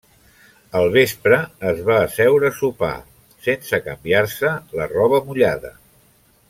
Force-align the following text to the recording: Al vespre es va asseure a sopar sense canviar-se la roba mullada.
Al 0.79 0.87
vespre 0.95 1.37
es 1.73 1.83
va 1.89 1.99
asseure 2.07 2.51
a 2.51 2.57
sopar 2.63 2.91
sense 3.49 3.81
canviar-se 3.91 4.59
la 4.81 4.93
roba 4.99 5.25
mullada. 5.29 5.77